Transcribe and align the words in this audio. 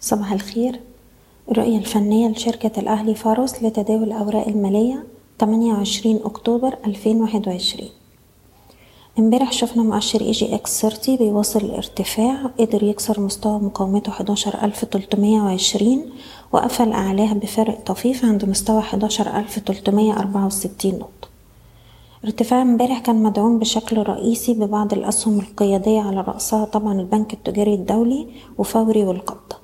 صباح 0.00 0.32
الخير. 0.32 0.80
الرؤية 1.50 1.78
الفنية 1.78 2.28
لشركة 2.28 2.80
الأهلي 2.80 3.14
فاروس 3.14 3.62
لتداول 3.62 4.02
الأوراق 4.02 4.48
المالية 4.48 5.04
28 5.40 6.20
أكتوبر 6.24 6.76
2021 6.86 7.88
امبارح 9.18 9.52
شفنا 9.52 9.82
مؤشر 9.82 10.20
EGX 10.20 10.80
30 10.82 11.16
بيواصل 11.16 11.60
الارتفاع 11.60 12.36
قدر 12.60 12.82
يكسر 12.82 13.20
مستوى 13.20 13.58
مقاومته 13.60 14.10
11320 14.10 16.02
وقفل 16.52 16.92
أعلاه 16.92 17.32
بفارق 17.32 17.80
طفيف 17.86 18.24
عند 18.24 18.44
مستوى 18.44 18.78
11364 18.78 20.92
نقطة. 20.92 21.28
ارتفاع 22.24 22.62
امبارح 22.62 22.98
كان 22.98 23.22
مدعوم 23.22 23.58
بشكل 23.58 24.02
رئيسي 24.02 24.54
ببعض 24.54 24.92
الأسهم 24.92 25.40
القيادية 25.40 26.00
على 26.00 26.20
رأسها 26.20 26.64
طبعا 26.64 27.00
البنك 27.00 27.32
التجاري 27.32 27.74
الدولي 27.74 28.26
وفوري 28.58 29.04
والقبضة 29.04 29.57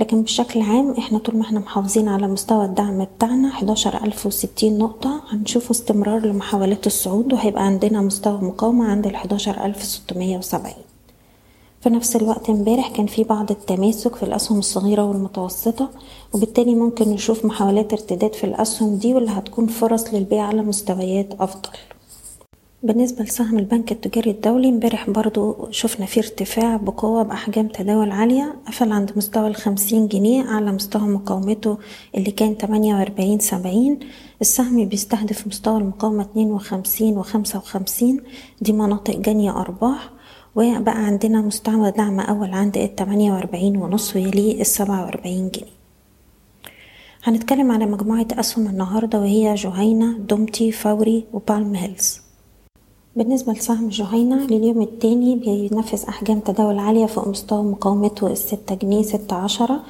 لكن 0.00 0.22
بشكل 0.22 0.60
عام 0.62 0.90
إحنا 0.98 1.18
طول 1.18 1.36
ما 1.36 1.42
إحنا 1.42 1.60
محافظين 1.60 2.08
على 2.08 2.28
مستوى 2.28 2.64
الدعم 2.64 3.04
بتاعنا 3.16 3.48
11060 3.48 4.78
نقطة 4.78 5.20
هنشوف 5.28 5.70
استمرار 5.70 6.26
لمحاولات 6.26 6.86
الصعود 6.86 7.32
وهيبقى 7.32 7.62
عندنا 7.66 8.00
مستوى 8.00 8.38
مقاومة 8.42 8.84
عند 8.90 9.06
ال 9.06 9.16
11670 9.16 10.72
في 11.80 11.90
نفس 11.90 12.16
الوقت 12.16 12.50
امبارح 12.50 12.88
كان 12.88 13.06
في 13.06 13.24
بعض 13.24 13.50
التماسك 13.50 14.14
في 14.14 14.22
الأسهم 14.22 14.58
الصغيرة 14.58 15.04
والمتوسطة 15.04 15.90
وبالتالي 16.34 16.74
ممكن 16.74 17.08
نشوف 17.08 17.44
محاولات 17.44 17.92
ارتداد 17.92 18.34
في 18.34 18.44
الأسهم 18.44 18.96
دي 18.96 19.14
واللي 19.14 19.30
هتكون 19.30 19.66
فرص 19.66 20.14
للبيع 20.14 20.42
على 20.44 20.62
مستويات 20.62 21.32
أفضل. 21.40 21.70
بالنسبة 22.82 23.24
لسهم 23.24 23.58
البنك 23.58 23.92
التجاري 23.92 24.30
الدولي 24.30 24.68
امبارح 24.68 25.10
برضو 25.10 25.68
شفنا 25.70 26.06
فيه 26.06 26.20
ارتفاع 26.20 26.76
بقوة 26.76 27.22
بأحجام 27.22 27.68
تداول 27.68 28.10
عالية 28.10 28.54
قفل 28.66 28.92
عند 28.92 29.12
مستوى 29.16 29.48
الخمسين 29.48 30.08
جنيه 30.08 30.44
على 30.44 30.72
مستوى 30.72 31.02
مقاومته 31.02 31.78
اللي 32.14 32.30
كان 32.30 32.58
تمانية 32.58 32.94
وأربعين 32.94 33.38
سبعين. 33.38 33.98
السهم 34.40 34.84
بيستهدف 34.84 35.46
مستوى 35.46 35.78
المقاومة 35.78 36.22
اتنين 36.22 36.50
وخمسين 36.50 37.18
وخمسة 37.18 37.58
وخمسين 37.58 38.20
دي 38.60 38.72
مناطق 38.72 39.16
جانية 39.16 39.50
أرباح. 39.60 40.10
وبقى 40.56 41.04
عندنا 41.06 41.40
مستوى 41.40 41.90
دعم 41.90 42.20
أول 42.20 42.50
عند 42.50 42.76
التمانية 42.76 43.32
وأربعين 43.32 43.76
ونص 43.76 44.16
ويليه 44.16 44.60
السبعة 44.60 45.04
وأربعين 45.04 45.50
جنيه. 45.50 45.72
هنتكلم 47.24 47.70
على 47.72 47.86
مجموعة 47.86 48.26
أسهم 48.32 48.66
النهاردة 48.66 49.18
وهي 49.20 49.54
جهينة 49.54 50.18
دومتي 50.18 50.72
فوري 50.72 51.24
وبالم 51.32 51.74
هيلز. 51.74 52.27
بالنسبة 53.18 53.52
لسهم 53.52 53.88
جهينة 53.88 54.46
لليوم 54.46 54.82
التاني 54.82 55.36
بينفذ 55.36 56.04
أحجام 56.08 56.40
تداول 56.40 56.78
عالية 56.78 57.06
فوق 57.06 57.28
مستوى 57.28 57.62
مقاومته 57.62 58.26
الستة 58.26 58.74
جنيه 58.74 59.02
ستة 59.02 59.36
عشرة. 59.36 59.80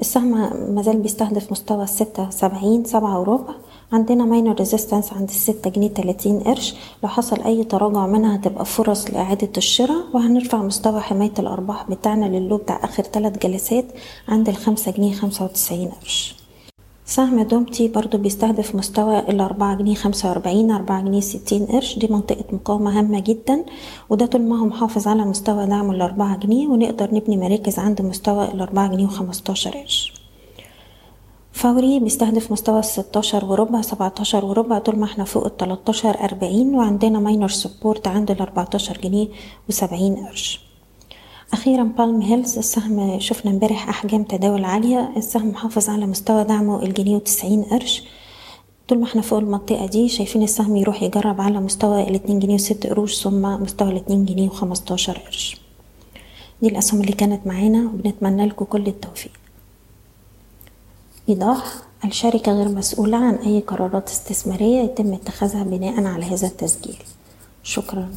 السهم 0.00 0.30
مازال 0.74 0.96
بيستهدف 0.96 1.52
مستوى 1.52 1.84
الستة 1.84 2.30
سبعين 2.30 2.84
سبعة 2.84 3.20
وربع 3.20 3.54
عندنا 3.92 4.24
minor 4.24 4.54
resistance 4.54 5.12
عند 5.12 5.28
الستة 5.28 5.70
جنيه 5.70 5.88
تلاتين 5.88 6.40
قرش. 6.40 6.74
لو 7.02 7.08
حصل 7.08 7.42
أي 7.42 7.64
تراجع 7.64 8.06
منها 8.06 8.36
هتبقى 8.36 8.64
فرص 8.64 9.10
لإعادة 9.10 9.50
الشراء. 9.56 10.04
وهنرفع 10.14 10.62
مستوى 10.62 11.00
حماية 11.00 11.34
الأرباح 11.38 11.90
بتاعنا 11.90 12.26
للو 12.26 12.56
بتاع 12.56 12.84
آخر 12.84 13.04
تلات 13.04 13.46
جلسات 13.46 13.84
عند 14.28 14.48
الخمسة 14.48 14.92
جنيه 14.92 15.12
خمسة 15.14 15.44
وتسعين 15.44 15.88
قرش. 15.88 16.37
سهم 17.08 17.42
دومتي 17.42 17.88
برضو 17.88 18.18
بيستهدف 18.18 18.74
مستوى 18.74 19.18
الأربعة 19.18 19.76
جنيه 19.76 19.94
خمسة 19.94 20.28
وأربعين 20.28 20.70
أربعة 20.70 21.02
جنيه 21.02 21.20
ستين 21.20 21.66
قرش. 21.66 21.98
دي 21.98 22.06
منطقة 22.10 22.44
مقاومة 22.52 22.98
هامة 22.98 23.20
جدا 23.20 23.64
وده 24.10 24.26
طول 24.26 24.42
ما 24.42 24.60
هو 24.60 24.66
محافظ 24.66 25.08
على 25.08 25.24
مستوى 25.24 25.66
دعم 25.66 25.90
الأربعة 25.90 26.36
جنيه 26.36 26.68
ونقدر 26.68 27.14
نبني 27.14 27.36
مراكز 27.36 27.78
عند 27.78 28.02
مستوى 28.02 28.44
الأربعة 28.44 28.88
جنيه 28.88 29.04
وخمستاشر 29.04 29.70
قرش. 29.70 30.12
فوري 31.52 32.00
بيستهدف 32.00 32.52
مستوى 32.52 32.78
الستاشر 32.78 33.44
وربع 33.44 33.80
سبعتاشر 33.80 34.44
وربع 34.44 34.78
طول 34.78 34.98
ما 34.98 35.04
إحنا 35.04 35.24
فوق 35.24 35.44
التلاتاشر 35.44 36.24
أربعين 36.24 36.74
وعندنا 36.74 37.20
minor 37.20 37.48
support 37.48 38.08
عند 38.08 38.30
الأربعتاشر 38.30 38.98
جنيه 38.98 39.28
وسبعين 39.68 40.16
قرش. 40.16 40.67
أخيرا 41.52 41.82
بالم 41.82 42.22
هيلز 42.22 42.58
السهم 42.58 43.20
شفنا 43.20 43.50
امبارح 43.50 43.88
أحجام 43.88 44.22
تداول 44.22 44.64
عالية. 44.64 45.12
السهم 45.16 45.48
محافظ 45.48 45.88
على 45.88 46.06
مستوى 46.06 46.44
دعمه 46.44 46.82
الجنيه 46.82 47.16
وتسعين 47.16 47.62
قرش. 47.62 48.02
طول 48.88 48.98
ما 48.98 49.04
إحنا 49.04 49.22
فوق 49.22 49.38
المنطقة 49.38 49.86
دي 49.86 50.08
شايفين 50.08 50.42
السهم 50.42 50.76
يروح 50.76 51.02
يجرب 51.02 51.40
على 51.40 51.60
مستوى 51.60 52.02
الاتنين 52.08 52.38
جنيه 52.38 52.54
وست 52.54 52.86
قروش 52.86 53.22
ثم 53.22 53.42
مستوى 53.42 53.90
الاتنين 53.90 54.24
جنيه 54.24 54.48
وخمستاشر 54.48 55.18
قرش. 55.18 55.60
دي 56.62 56.68
الأسهم 56.68 57.00
اللي 57.00 57.12
كانت 57.12 57.46
معانا 57.46 57.84
وبنتمنى 57.84 58.46
لكم 58.46 58.64
كل 58.64 58.86
التوفيق. 58.86 59.32
إيضاح 61.28 61.64
الشركة 62.04 62.52
غير 62.52 62.68
مسؤولة 62.68 63.16
عن 63.16 63.34
أي 63.34 63.60
قرارات 63.60 64.08
استثمارية 64.08 64.80
يتم 64.82 65.12
اتخاذها 65.12 65.62
بناء 65.62 66.04
على 66.04 66.24
هذا 66.24 66.46
التسجيل. 66.46 66.96
شكرا. 67.62 68.08